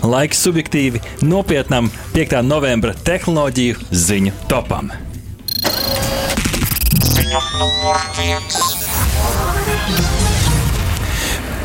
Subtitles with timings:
[0.00, 2.38] Laiks subjektīvi, nopietnam 5.
[2.46, 4.88] novembra tehnoloģiju ziņu topam.
[7.10, 8.62] Ziņa numur viens.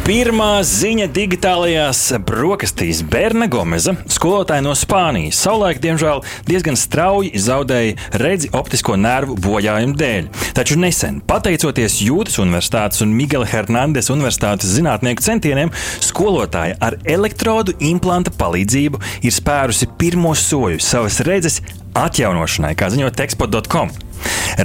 [0.06, 8.52] Pirmā ziņa digitālajās brokastīs Berna Gomeza, skolotāja no Spānijas, savulaik, diemžēl, diezgan strauji zaudēja redzi
[8.54, 10.28] optisko nervu bojājumu dēļ.
[10.60, 15.74] Taču nesen, pateicoties Jūtas Universitātes un Miguel Hernandez Universitātes zinātnieku centieniem,
[16.06, 21.64] skolotāja ar elektrodu implanta palīdzību ir spērusi pirmo soļu savas redzes
[21.98, 23.98] atjaunošanai, kā ziņo tekspot.com.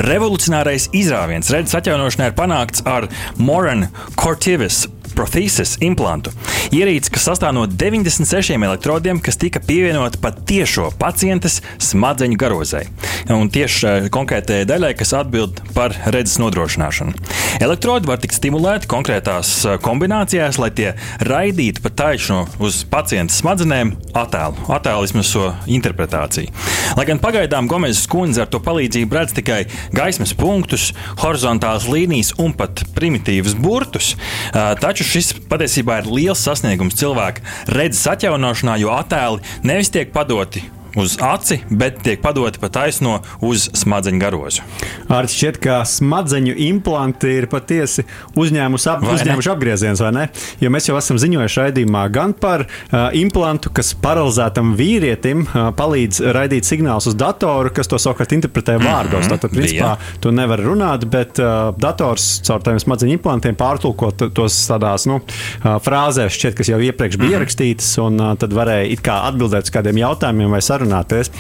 [0.05, 3.09] Revolucionārais izrāviens redzes atjaunošanai ir panākts ar
[3.41, 3.89] Moran
[4.21, 4.85] Cortivis
[5.17, 6.33] prothesis implantu.
[6.75, 12.85] Ierīce, kas sastāv no 96 elektrodiem, kas tika pievienota pat tiešo pacientes smadzeņu garozai.
[13.31, 17.15] Un tieši konkrētajai daļai, kas atbild par redzes nodrošināšanu.
[17.61, 19.53] Elektrodi var tikt stimulēti konkrētās
[19.85, 20.93] kombinācijās, lai tie
[21.27, 26.55] raidītu pa taisnu uz pacienta smadzenēm attēlu, vismaz šo interpretāciju.
[26.99, 29.61] Lai gan pagaidām Gomezes kundze ar to palīdzību redz tikai
[29.95, 34.15] gaismas punktus, horizontālas līnijas un pat primitīvus burtus,
[34.83, 37.45] taču šis patiesībā ir liels sasniegums cilvēka
[37.77, 40.65] redzes atjaunošanā, jo attēli nevis tiek padoti
[40.97, 44.65] uz aci, bet tiek padoti pa taisno uz smadzeņu garozu.
[45.11, 48.05] Arī šķiet, ka smadzeņu implanti ir patiesi
[48.39, 50.27] uzņēmuši, ap, uzņēmuši apgriezienus, vai ne?
[50.63, 56.23] Jo mēs jau esam ziņojuši raidījumā gan par uh, implantu, kas paralizētam vīrietim uh, palīdz
[56.37, 59.25] raidīt signālus uz datoru, kas to savukārt interpretē vārdos.
[59.25, 60.19] Mm -hmm, Tātad, principā, bija.
[60.21, 65.79] tu nevari runāt, bet uh, dators caur tādiem smadzeņu implantiem pārtulko tos tādās nu, uh,
[65.85, 67.39] frāzēs, šķiet, kas jau iepriekš bija mm -hmm.
[67.39, 71.31] ierakstītas, un uh, tad varēja it kā atbildēt uz kādiem jautājumiem vai sarunām sarunāties.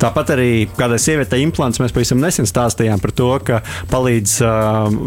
[0.00, 4.98] Tāpat arī kādai sievietei implants mēs pavisam nesen stāstījām par to, ka palīdz uh,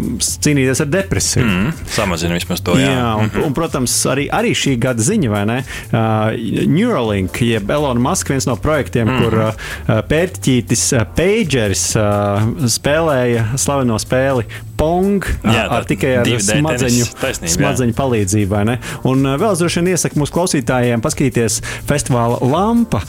[0.43, 1.45] cīnīties ar depresiju.
[1.45, 2.77] Mm, samazina vismaz to.
[2.79, 3.47] Jā, jā un, mm -hmm.
[3.47, 5.59] un, protams, arī, arī šī gada ziņa, vai ne?
[5.91, 9.23] Uh, Neuralink, jeb Elona Muska viens no projektiem, mm -hmm.
[9.23, 14.45] kur uh, pērtiķītis uh, Pageris uh, spēlēja slaveno spēli
[14.83, 18.61] pong Jā, ar tikai ar smadzeņu, taisnība, smadzeņu palīdzību.
[19.09, 23.03] Un vēl droši vien iesaku mūsu klausītājiem paskatīties festivāla Lampa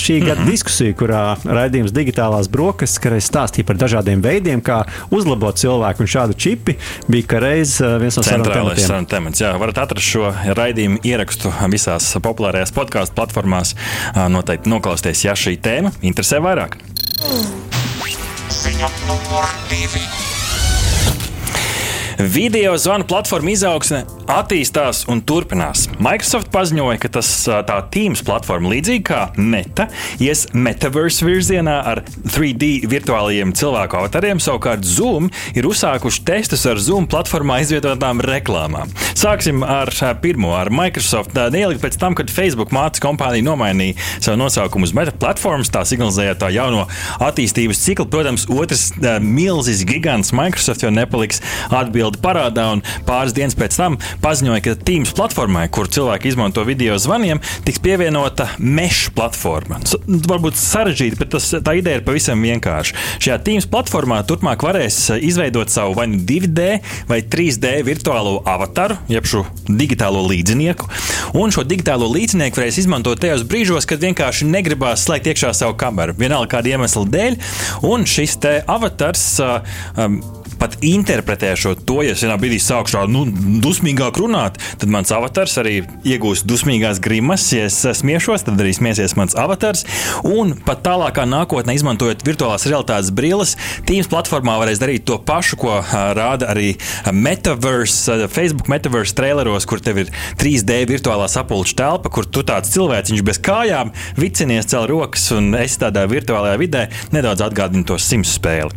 [0.00, 0.50] šī gada mm -hmm.
[0.50, 6.10] diskusiju, kurā raidījums digitālās brokastis, kad es stāstīju par dažādiem veidiem, kā uzlabot cilvēku un
[6.10, 6.76] šādu čipi,
[7.08, 9.32] bija reiz viens no sarunu tematiem.
[9.34, 13.74] Jā, varat atrast šo raidījumu ierakstu visās populārajās podkāstu platformās.
[14.28, 16.78] Noteikti noklausieties, ja šī tēma interesē vairāk.
[18.54, 20.33] Ziņa numur divi.
[22.18, 25.88] Video zvanu platforma izaugsme attīstās un turpinās.
[25.98, 27.30] Microsoft paziņoja, ka tas
[27.66, 29.88] tā Teams platforma, līdzīgi kā Meta,
[30.22, 34.42] ies metaverse virzienā ar 3D virtuālajiem cilvēku avatariem.
[34.42, 35.26] Savukārt Zoom
[35.58, 38.94] ir uzsākuši testus ar Zoom platformā izvietotām reklāmām.
[39.18, 39.90] Sāksim ar
[40.22, 41.34] pirmo, ar Microsoft.
[41.34, 46.38] Neilgi pēc tam, kad Facebook mātes kompānija nomainīja savu nosaukumu uz Meta platformas, tā signalizēja
[46.38, 46.86] tā jauno
[47.18, 48.06] attīstības ciklu.
[48.14, 51.42] Protams, otrs milzīgs gigants Microsoft jau nepaliks
[51.74, 56.64] atbildīgs atbildi parādā, un pāris dienas pēc tam paziņoja, ka Teams platformai, kur cilvēki izmanto
[56.66, 59.80] video zvaniem, tiks pievienota meša platforma.
[60.28, 62.96] Varbūt sarežģīti, bet tas, tā ideja ir pavisam vienkārša.
[63.24, 66.68] Šajā Teams platformā turpmāk varēs izveidot savu vai nu 2D
[67.08, 70.88] vai 3D virtuālo avataru, jeb šo digitālo līdzinieku.
[71.40, 76.16] Un šo digitālo līdzinieku varēs izmantot tajos brīžos, kad vienkārši negribās slēgt iekšā savu kameru,
[76.18, 77.40] vienalga kāda iemesla dēļ.
[77.88, 80.20] Un šis te avatars um,
[80.60, 83.24] pat interpretēšu to, ja es vienā brīdī sākšu nu,
[83.64, 85.76] dusmīgāk runāt, tad mans avatars arī
[86.06, 87.46] iegūs dusmīgās grimas.
[87.54, 89.84] Ja es smiešos, tad arī smiesies mans avatars.
[90.26, 93.56] Un pat tālākā nākotnē, izmantojot virtuālās realitātes brilles,
[93.88, 95.78] Teams platformā varēs darīt to pašu, ko
[96.16, 96.74] rāda arī
[97.12, 103.24] Metaverse, Facebook Metaverse traileros, kur tev ir 3D virtuālā sapulču telpa, kur tu tāds cilvēciņš
[103.26, 108.72] bez kājām vicinies, cel rokas un esi tādā virtuālajā vidē, nedaudz atgādina to sims spēli.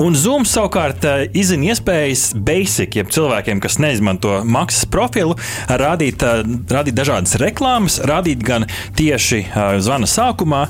[0.00, 1.04] Un Zoom savukārt
[1.36, 5.36] izzina iespējas basic, jeb cilvēkiem, kas neizmanto maksas profilu,
[5.68, 6.24] rādīt,
[6.70, 8.66] rādīt dažādas reklāmas, rādīt gan
[8.98, 9.42] tieši
[9.84, 10.64] zvana sākumā,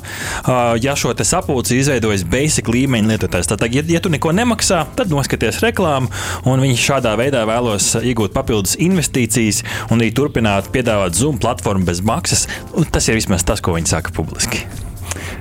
[0.81, 3.49] ja šo sapulci izveidojas basic līmeņa lietotājs.
[3.51, 6.11] Tātad, ja, ja tu neko nemaksā, tad noskaties reklāmu,
[6.49, 12.03] un viņi šādā veidā vēlos iegūt papildus investīcijas un arī turpināt piedāvāt Zoom platformu bez
[12.05, 12.47] maksas.
[12.91, 14.65] Tas ir vismaz tas, ko viņi saka publiski.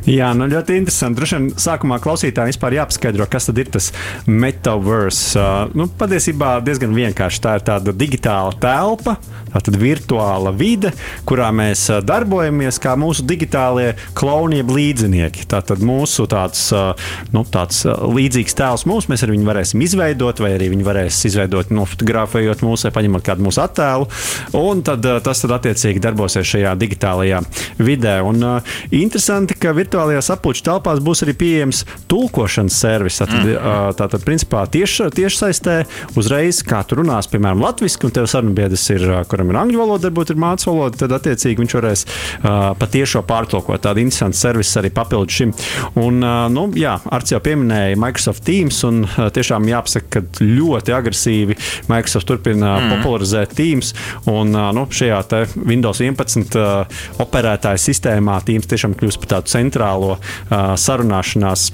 [0.08, 1.18] Jā, nu ļoti interesanti.
[1.18, 3.90] Droši vien sākumā klausītājiem vispār jāpaskaidro, kas tad ir tas
[4.30, 5.36] metaverse.
[5.36, 7.42] Uh, nu, patiesībā diezgan vienkārši.
[7.44, 9.16] Tā ir tāda digitāla telpa,
[9.52, 10.92] tāda virtuāla vide,
[11.28, 15.44] kurā mēs darbojamies kā mūsu digitālie klauni, līdzinieki.
[15.50, 20.54] Tātad mūsu tāds, uh, nu, tāds līdzīgs tēls mums, mēs ar viņu varēsim izveidot, vai
[20.56, 24.08] arī viņi varēs izveidot, nofotografējot mūsu vai paņemot kādu mūsu attēlu.
[24.56, 27.44] Un tad uh, tas tad attiecīgi darbosies šajā digitālajā
[27.84, 28.16] vidē.
[28.24, 33.18] Un, uh, interesanti, ka virtuālajās apgūšanas telpās būs arī pieejams tulkošanas servis.
[33.20, 33.96] Tātad, mm.
[33.98, 35.76] tātad principā, tieši, tieši saistē
[36.18, 40.32] uzreiz, kā tu runās, piemēram, latviešu, un tev sarunbiedrs ir, kuram ir angļu valoda, varbūt
[40.34, 43.82] ir mācīts valoda, tad attiecīgi viņš varēs uh, patiešo pārtulkot.
[43.82, 45.54] Tāda interesanta servis arī papildus šim.
[46.00, 50.94] Un, uh, nu, jā, Arts jau pieminēja Microsoft Teams, un uh, tiešām jāpasaka, ka ļoti
[50.94, 51.58] agresīvi
[51.90, 52.94] Microsoft turpina mm.
[52.94, 53.92] popularizēt Teams.
[54.30, 55.20] Un, uh, nu, šajā
[55.66, 59.79] Windows 11 uh, operētāja sistēmā Teams tiešām kļūst par tādu centrālo
[60.16, 61.70] uh, sarunāšanās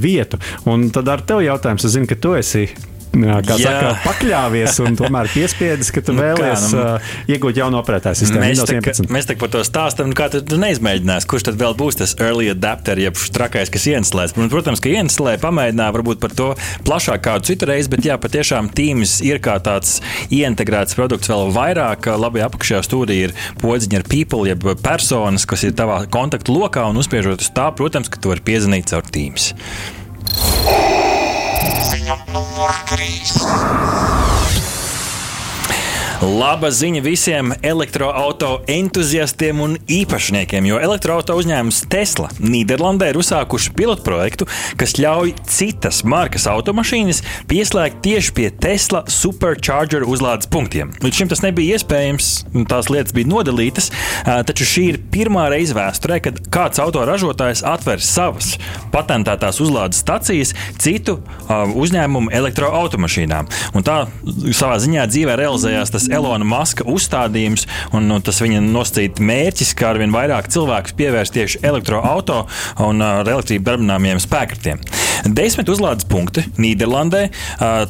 [0.00, 0.40] vietu.
[0.70, 2.66] Un tad ar tevi jautājums, es zinu, ka tu esi
[3.14, 3.70] kā Jā.
[3.70, 8.20] saka, pakļāvies un tomēr piespiedis, ka tu nu, vēlies kā, nu, uh, iegūt jaunu operētāju
[8.20, 8.44] sistēmu.
[8.44, 11.76] Mēs, tā, mēs tā par to stāstam, nu, kā tu, tu neizmēģināsi, kurš tad vēl
[11.78, 13.86] būs tas early adapter, jeb trakais, kas.
[14.34, 16.50] Un, protams, ka ieinstallē, pamēģinā varbūt par to
[16.86, 19.98] plašāk kādu citu reizi, bet jā, patiešām Teams ir kā tāds
[20.34, 22.08] ieintegrēts produkts vēl vairāk.
[22.20, 27.00] Labi, apakšā stūrī ir podziņa ar people, jeb personas, kas ir tavā kontaktu lokā un
[27.02, 29.52] uzspiežot uz tā, protams, ka tu vari piezvanīt caur Teams.
[31.84, 34.13] Ziņa numur 3.
[36.24, 44.46] Laba ziņa visiem elektroautorāta entuziastiem un īpašniekiem, jo elektroautorāta uzņēmums Tesla Nīderlandē ir uzsākuši pilotprojektu,
[44.80, 50.94] kas ļauj citas markas automašīnas pieslēgt tieši pie Tesla supercharger uzlādes punktiem.
[51.04, 52.30] Līdz šim tas nebija iespējams,
[52.72, 53.90] tās lietas bija nodalītas,
[54.24, 58.54] taču šī ir pirmā reize vēsturē, kad kāds autoražotājs atver savas
[58.94, 61.18] patentētās uzlādes stacijas citu
[61.52, 63.52] uzņēmumu elektroautomašīnām.
[63.76, 64.00] Un tā
[64.56, 69.92] savā ziņā dzīvē realizējās tas Elona Maska uzstādījums un nu, tas viņa nosacīta mērķis, kā
[69.92, 72.44] arvien vairāk cilvēku pievērst tieši elektroautorāta
[72.84, 74.82] un ar elektrību darbināmiem spēkratiem.
[75.24, 77.28] Desmit uzlādes punkti Nīderlandē.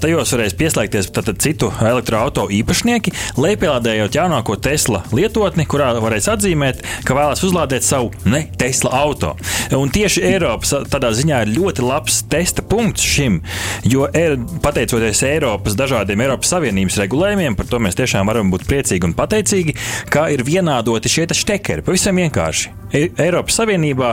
[0.01, 1.11] Tajos varēs pieslēgties
[1.43, 8.45] citu elektroautorāta īpašnieki, lejupielādējot jaunāko Tesla lietotni, kurā varēs atzīmēt, ka vēlas uzlādēt savu ne
[8.61, 9.35] Tesla auto.
[9.75, 13.41] Un tieši Eiropas tādā ziņā ir ļoti labs testa punkts šim,
[13.89, 19.09] jo er, pateicoties Eiropas dažādiem Eiropas Savienības regulējumiem, par to mēs tiešām varam būt priecīgi
[19.09, 19.77] un pateicīgi,
[20.13, 21.85] ka ir vienādoti šie štekeri.
[21.85, 22.84] Pavisam vienkārši.
[22.95, 24.13] E Eiropas Savienībā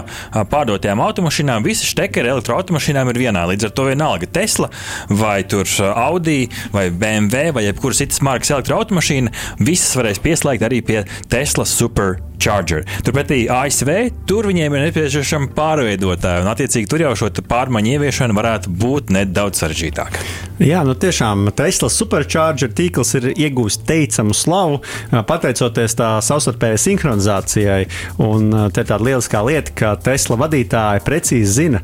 [0.50, 3.46] pārdotajām automašīnām visas štekeri elektroautomašīnām ir vienā.
[3.52, 4.72] Līdz ar to vienalga Tesla
[5.10, 5.44] vai
[5.92, 6.40] Audi
[6.74, 12.86] vai BMW vai jebkuras citas markas elektroautomašīna, visas varēs pieslēgt arī pie Tesla Super Charger.
[13.06, 13.92] Turpretī ASV
[14.30, 19.62] tur viņiem ir nepieciešama pārveidotāja, un attiecīgi tur jau šo pārmaiņu ieviešana varētu būt nedaudz
[19.62, 20.24] sarežģītāka.
[20.62, 24.82] Jā, nu tiešām Tesla supercharger tīkls ir iegūmis teicamu slavu
[25.30, 27.82] pateicoties tā savstarpējai sinhronizācijai.
[28.26, 31.82] Un te ir tāda lieliskā lieta, ka Tesla vadītāji precīzi zina,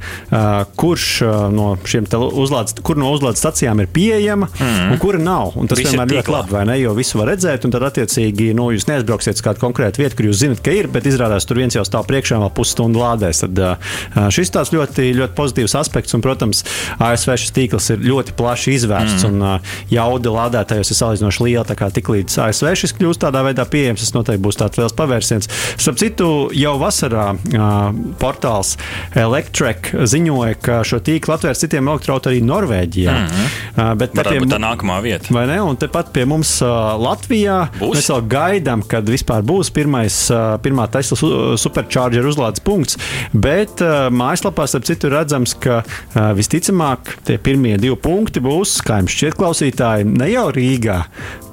[0.80, 1.08] kurš
[1.54, 4.92] no šiem uzlādes, kur no uzlādes stacijām ir pieejama mm.
[4.94, 5.56] un kura nav.
[5.60, 6.78] Un tas Visi vienmēr ir ļoti labi, vai ne?
[6.82, 10.30] Jo visu var redzēt, un tad attiecīgi nu, jūs neaizbrauksiet uz kādu konkrētu vietu, kur
[10.30, 13.44] jūs zinat, ka ir, bet izrādās tur viens jau stāv priekšā vēl pusstundu lādēs.
[13.46, 16.64] Tad šis tāds ļoti, ļoti pozitīvs aspekts, un, protams,
[17.04, 19.38] ASV šis tīkls ir ļoti plaši izvērsts mm.
[19.38, 21.66] un jauda lādētājos ir salīdzinoši liela.
[21.68, 25.50] Tā kā tiklīdz ASV šis kļūst tādā veidā pieejams, tas noteikti būs tāds liels pavērsiens.
[25.78, 27.76] Starp citu, jau vasarā uh,
[28.22, 28.76] portāls
[29.18, 33.14] Electrek ziņoja, ka šo tīklu atvērs citiem elektroautoriem arī Norvēģijā.
[33.14, 33.96] Mm -hmm.
[33.98, 35.34] bet tā ir tā nākamā vieta.
[35.34, 35.62] Vai ne?
[35.62, 37.98] Un tepat pie mums Latvijā būs?
[37.98, 40.32] mēs vēl gaidām, kad vispār būs pirmais,
[40.62, 41.18] pirmā Tesla
[41.58, 42.98] supercharger uzlādes punkts.
[43.34, 43.82] Bet
[44.12, 49.38] mājaslapā, starp citu, redzams, ka visticamāk tie pirmie divi punkti būs būs, kā jums šķiet,
[49.38, 51.02] klausītāji, ne jau Rīgā.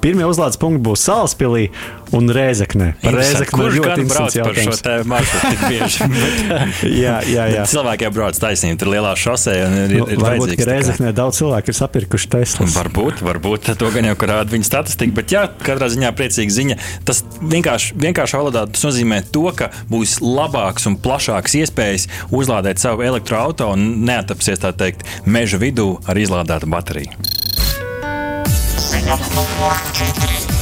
[0.05, 1.63] Pirmie uzlādes punkti būs Salaspīlī
[2.13, 2.91] un Rēzeknē.
[3.01, 4.81] Par Rēzekni ļoti interesants jautājums.
[4.85, 6.09] Par šo maršrutu tik bieži.
[6.19, 7.63] bet, jā, jā, jā.
[7.71, 9.55] Cilvēki jau brauc taisnība, tur lielā šosē.
[9.57, 12.75] Ir, ir, ir varbūt, ka Rēzeknē daudz cilvēku ir sapirkuši Teslas.
[12.77, 16.77] Varbūt, varbūt to gan jau rāda viņa statistika, bet jā, katrā ziņā priecīga ziņa.
[17.09, 23.07] Tas vienkārši, vienkārši valodā tas nozīmē to, ka būs labāks un plašāks iespējas uzlādēt savu
[23.09, 27.34] elektroautorātu un neatapsies tā teikt meža vidū ar izlādētu bateriju.
[29.05, 30.54] Ziņa numur 4.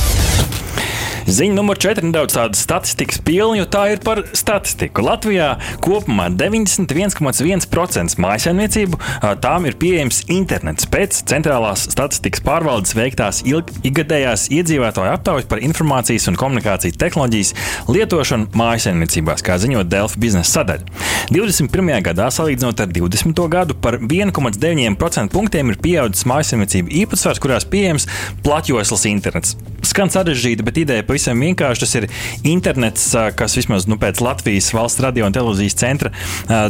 [1.23, 5.05] Ziņa numur 4 nedaudz tāda statistikas pilna, jo tā ir par statistiku.
[5.07, 5.53] Latvijā
[5.83, 8.99] kopumā 91,1% mājsaimniecību
[9.43, 16.39] tām ir pieejams internets pēc centrālās statistikas pārvaldes veiktās ikgadējās iedzīvotāju aptaujas par informācijas un
[16.39, 17.53] komunikācijas tehnoloģijas
[17.87, 20.85] lietošanu mājsaimniecībās, kā ziņo Delfa biznesa sadaļa.
[21.31, 21.93] 21.
[22.03, 23.43] gadā, salīdzinot ar 20.
[23.53, 28.09] gadu, par 1,9% punktiem ir pieaudzis mājsaimniecību īpatsvars, kurās pieejams
[28.43, 29.55] platjoslas internets.
[29.83, 31.83] Skan sarežģīti, bet ideja pavisam vienkārši.
[31.83, 32.07] Tas ir
[32.47, 33.05] internets,
[33.37, 36.13] kas vismaz nu, pēc Latvijas valsts radio un televīzijas centra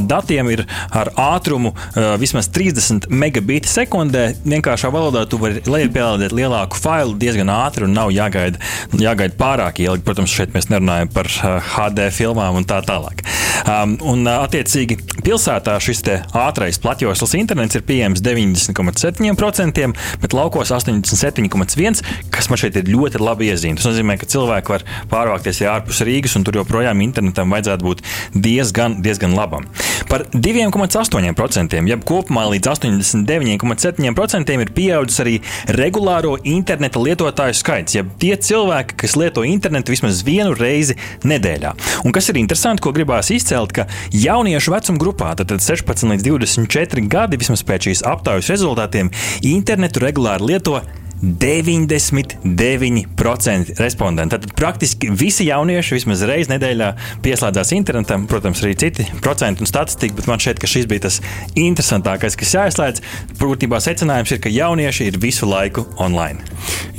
[0.04, 1.74] datiem ir ar ātrumu
[2.20, 4.26] vismaz 30 megabiti sekundē.
[4.44, 8.60] Vienkāršā valodā tu vari lejupielādēt lielāku failu diezgan ātri un nav jāgaida,
[9.00, 10.04] jāgaida pārāk ilgi.
[10.04, 13.24] Protams, šeit mēs nerunājam par HD filmām un tā tālāk.
[13.64, 16.02] Um, un, attiecīgi, pilsētā šis
[16.36, 23.52] ātrais platjoslas internets ir pieejams 90,7%, bet laukos 87,1%, kas man šeit ir ļoti labi
[23.54, 23.84] iezīmēts.
[23.84, 29.00] Tas nozīmē, ka cilvēki var pārvākties ārpus Rīgas, un tur joprojām internetam vajadzētu būt diezgan,
[29.06, 29.68] diezgan labam.
[30.10, 35.36] Par 2,8%, jeb kopumā līdz 89,7% ir pieaudzis arī
[35.80, 40.98] regulāro interneta lietotāju skaits, jeb tie cilvēki, kas lieto internetu vismaz vienu reizi
[41.28, 41.74] nedēļā.
[42.04, 47.08] Un kas ir interesanti, ko gribās izcelt, ka jauniešu vecuma grupā, tad 16 līdz 24
[47.12, 49.12] gadi, vismaz pēc šīs aptaujas rezultātiem,
[49.54, 50.82] internetu regulāri lieto
[51.24, 54.38] 99% respondentu.
[54.38, 58.28] Tad praktiski visi jaunieši vismaz reizi nedēļā pieslēdzās internetam.
[58.28, 61.16] Protams, arī citi procenti un statistika, bet man šķiet, ka šis bija tas
[61.56, 62.98] interesantākais, kas jāizslēdz.
[63.40, 66.40] Būtībā secinājums ir, ka jaunieši ir visu laiku online.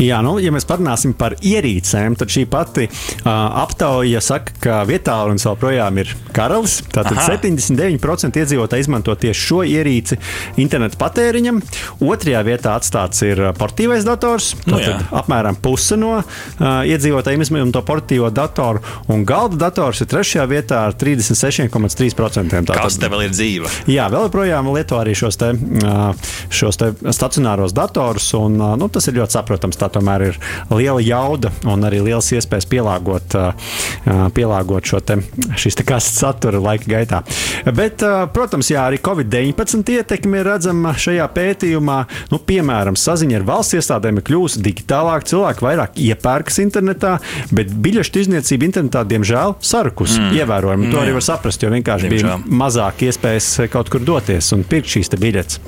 [0.00, 2.95] Jā, nu, ja mēs parunāsim par ierīcēm, tad šī pati uh,
[3.61, 6.75] aptauja saka, ka vietālunis joprojām ir karalis.
[6.88, 7.28] Tātad Aha.
[7.37, 10.14] 79% iedzīvotāji izmanto tieši šo ierīci
[10.64, 11.57] interneta patēriņam.
[12.09, 14.52] Otrajā vietā atstāts ir portīvais dators dators.
[14.68, 14.78] Nu,
[15.14, 16.25] apmēram puse no uh,
[16.88, 22.62] iedzīvotājiem izmanto portatīvo datoru, un galda dators ir trešajā vietā ar 36,3%.
[22.71, 23.71] Kas te vēl ir dzīva?
[23.90, 28.88] Jā, vēl joprojām lieto arī šos, te, uh, šos te stacionāros datorus, un uh, nu,
[28.92, 29.78] tas ir ļoti saprotams.
[29.80, 30.40] Tā tomēr ir
[30.71, 35.18] liela jauda un arī liels iespējas pielāgot, uh, pielāgot šo te,
[35.61, 37.23] šīs te kastes satura laika gaitā.
[37.75, 41.99] Bet, uh, protams, jā, arī Covid-19 ietekme ir redzama šajā pētījumā.
[42.33, 47.17] Nu, piemēram, saziņa ar valsts iestādēm iestādēm ir kļuvusi digitālāka, cilvēki vairāk iepērkas internetā,
[47.55, 50.35] bet biļešu izniecība internetā, diemžēl, sarukus mm.
[50.41, 50.91] ievērojami.
[50.93, 52.45] To arī var saprast, jo vienkārši diemžēl.
[52.45, 55.61] bija mazāk iespējas kaut kur doties un pirkt šīs biļetes.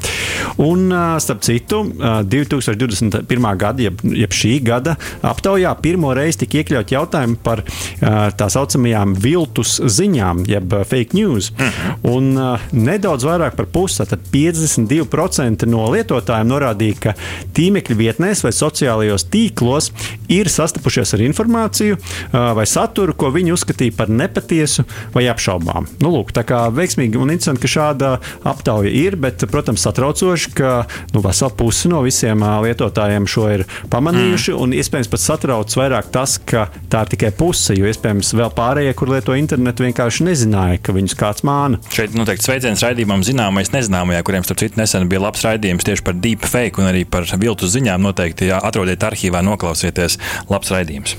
[0.62, 0.90] Un,
[1.23, 1.83] starp citu,
[2.26, 3.49] 2021.
[3.61, 7.62] gada, jeb, jeb šī gada aptaujā pirmo reizi tika iekļaut jautājumi par
[8.00, 11.52] tā saucamajām viltus ziņām, jeb fake news.
[11.57, 11.95] Mm -hmm.
[12.16, 17.14] Un nedaudz vairāk par pusi, tad 52% no lietotājiem norādīja, ka
[17.57, 19.90] tīmekļa vietnē vietnēs vai sociālajos tīklos
[20.32, 21.99] ir sastapušies ar informāciju
[22.32, 25.87] vai saturu, ko viņi uzskatīja par nepatiesu vai apšaubām.
[26.00, 28.12] Nu, lūk, tā kā veiksmīgi un interesanti, ka šāda
[28.46, 30.73] aptauja ir, bet, protams, satraucoši, ka
[31.12, 34.62] nu, vesela puse no visiem lietotājiem šo ir pamanījuši, mm.
[34.62, 38.94] un iespējams pat satrauc vairāk tas, ka tā ir tikai puse, jo iespējams vēl pārējie,
[38.99, 41.80] kur lieto internetu, vienkārši nezināja, ka viņus kāds māna.
[41.92, 46.18] Šeit noteikti sveiciens raidījumam zināmais nezināmajā, kuriem starp citu nesen bija labs raidījums tieši par
[46.18, 50.20] deepfake un arī par viltus ziņām noteikti atrodiet arhīvā, noklausieties.
[50.52, 51.18] Labs raidījums!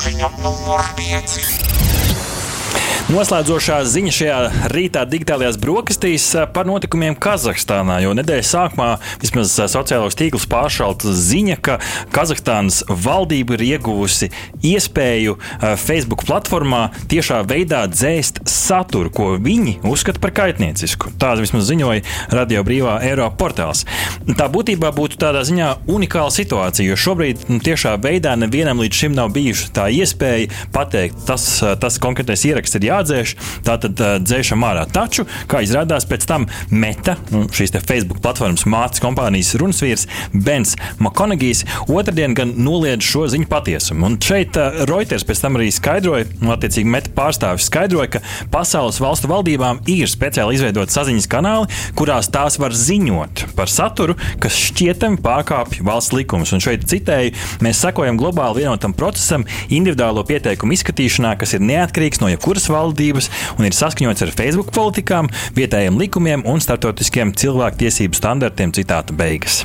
[0.00, 1.70] Ziņa numur 5.
[3.10, 4.34] Noslēdzošā ziņa šajā
[4.70, 7.96] rītā digitālajās brokastīs par notikumiem Kazahstānā.
[8.04, 8.86] Jo nedēļas sākumā
[9.18, 11.80] vismaz sociālajos tīklus pāršalta ziņa, ka
[12.14, 14.30] Kazahstānas valdība ir ieguvusi
[14.62, 15.34] iespēju
[15.82, 18.39] Facebook platformā tiešā veidā dzēst
[18.70, 21.10] saturu, ko viņi uzskata par kaitniecisku.
[21.18, 22.04] Tā vismaz ziņoja
[22.36, 23.82] Radio Brīvā Eiropa portāls.
[24.38, 29.18] Tā būtībā būtu tādā ziņā unikāla situācija, jo šobrīd nu, tiešā veidā nevienam līdz šim
[29.18, 31.46] nav bijusi tā iespēja pateikt, tas,
[31.82, 33.34] tas konkrētais ieraksts ir jā jādzēš,
[33.66, 34.86] tātad dzēšam ārā.
[34.90, 41.64] Taču, kā izrādās, pēc tam Meta, nu, šīs Facebook platformas mātes kompānijas runas Bens Makonagijs,
[41.88, 44.06] otrdien gan noliedz šo ziņu patiesumu.
[44.06, 44.58] Un šeit
[44.90, 48.22] Reuters pēc tam arī skaidroja, nu, attiecīgi Meta pārstāvis skaidroja, ka
[48.60, 54.58] pasaules valstu valdībām ir speciāli izveidot saziņas kanāli, kurās tās var ziņot par saturu, kas
[54.68, 56.52] šķietami pārkāpj valsts likumus.
[56.56, 57.32] Un šeit citēju,
[57.64, 63.68] mēs sekojam globāli vienotam procesam, individuālo pieteikumu izskatīšanā, kas ir neatkarīgs no jebkuras valdības un
[63.68, 68.74] ir saskaņots ar Facebook politikām, vietējiem likumiem un starptautiskiem cilvēktiesību standartiem.
[68.76, 69.64] Citāta beigas.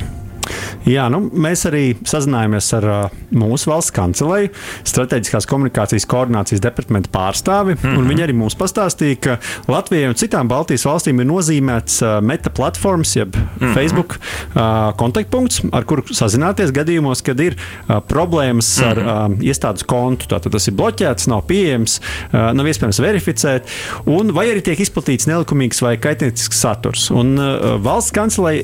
[0.86, 4.52] Jā, nu, mēs arī sazinājāmies ar uh, mūsu valsts kancelēju,
[4.86, 7.74] strateģiskās komunikācijas koordinācijas departamenta pārstāvi.
[7.74, 8.10] Mm -hmm.
[8.12, 9.38] Viņi arī mums pastāstīja, ka
[9.72, 13.74] Latvijai un citām Baltijas valstīm ir nozīmēts uh, meta platformas, jeb mm -hmm.
[13.74, 18.90] Facebook uh, kontaktpunkts, ar kuru sazināties gadījumos, kad ir uh, problēmas mm -hmm.
[18.92, 20.28] ar uh, iestādes kontu.
[20.30, 22.00] Tātad tas ir bloķēts, nav pieejams,
[22.34, 23.64] uh, nav iespējams verificēt,
[24.06, 27.12] un vai arī tiek izplatīts nelikumīgs vai kaitniecisks saturs.
[27.12, 28.62] Un, uh, valsts kancelei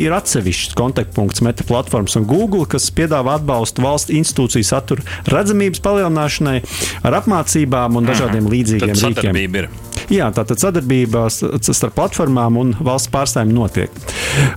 [0.00, 6.58] ir atsevišķs kontaktpunkts meta platformas un Google, kas piedāvā atbalstu valsts institūciju satura redzamības palielināšanai
[7.06, 8.54] ar apmācībām un dažādiem mhm.
[8.56, 9.70] līdzīgiem rīkiem.
[10.10, 13.98] Jā, tātad sadarbība starp platformām un valsts pārstāvjiem notiek.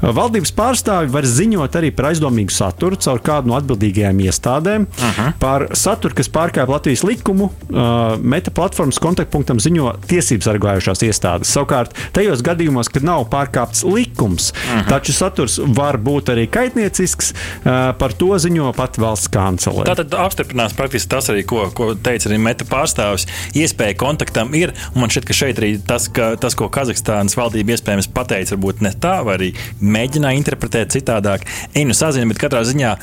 [0.02, 4.88] Valdības pārstāvi var ziņot arī par aizdomīgu saturu caur kādu no atbildīgajām iestādēm.
[4.88, 5.36] Uh mhm.
[5.44, 7.50] Par saturu, kas pārkāpj Latvijas likumu,
[8.22, 11.52] meta platformas kontaktpunktam ziņo tiesības sargājušās iestādes.
[11.54, 14.90] Savukārt, tajos gadījumos, kad nav pārkāpts likums, uh mhm.
[14.90, 16.93] taču saturs var būt arī kaitniecisks,
[17.34, 19.88] uh, par to ziņo pat valsts kancelē.
[19.90, 23.28] Tātad apstiprinās praktiski tas arī, ko, ko teica arī meta pārstāvis.
[23.58, 27.76] Iespēja kontaktam ir, un man šķiet, ka šeit arī tas, ka, tas ko Kazahstānas valdība
[27.76, 29.50] iespējams pateica, varbūt ne tā, vai arī
[29.82, 31.48] mēģināja interpretēt citādāk.
[31.78, 32.94] Einu sazina, bet katrā ziņā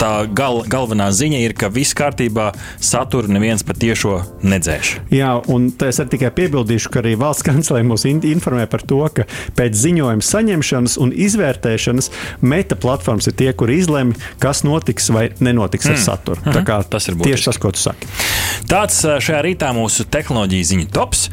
[0.00, 2.50] tā gal, galvenā ziņa ir, ka viss kārtībā,
[2.82, 4.92] saturu neviens patiešo nedzēš.
[5.14, 9.26] Jā, un es arī tikai piebildīšu, ka arī valsts kancelē mūs informē par to, ka
[9.58, 12.10] pēc ziņojuma saņemšanas un izvērtēšanas
[12.44, 12.78] meta
[13.20, 15.92] platformas ir tie, kur izlemj, kas notiks vai nenotiks mm.
[15.92, 16.40] ar saturu.
[16.44, 16.84] Mm -hmm.
[16.88, 17.28] Tas ir būtiski.
[17.28, 18.06] tieši tas, ko tu saki.
[18.68, 21.30] Tāds šajā rītā mūsu tehnoloģija ziņu tops.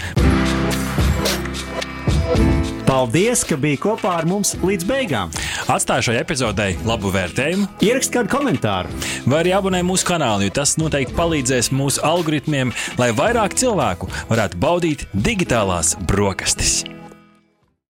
[2.87, 5.29] Paldies, ka biji kopā ar mums līdz beigām.
[5.67, 7.67] Atstāju šai epizodei labu vērtējumu.
[7.81, 8.87] Ierakst kādu komentāru.
[9.25, 14.57] Vai arī abonē mūsu kanālu, jo tas noteikti palīdzēs mūsu algoritmiem, lai vairāk cilvēku varētu
[14.57, 16.96] baudīt digitālās brokastis.